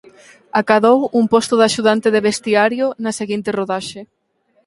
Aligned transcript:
Acadou 0.61 0.99
un 1.19 1.25
posto 1.33 1.53
de 1.57 1.65
axudante 1.69 2.07
de 2.15 2.23
vestiario 2.29 2.85
na 3.03 3.11
seguinte 3.19 3.49
rodaxe. 3.59 4.01